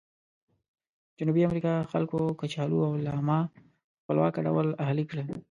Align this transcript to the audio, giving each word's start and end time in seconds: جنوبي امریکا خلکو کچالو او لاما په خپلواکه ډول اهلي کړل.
جنوبي 1.17 1.41
امریکا 1.47 1.73
خلکو 1.91 2.19
کچالو 2.39 2.77
او 2.87 2.93
لاما 3.05 3.39
په 3.47 3.53
خپلواکه 4.01 4.39
ډول 4.47 4.67
اهلي 4.83 5.03
کړل. 5.09 5.27